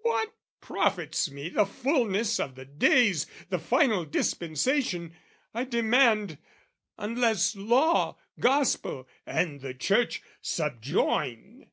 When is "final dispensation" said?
3.60-5.14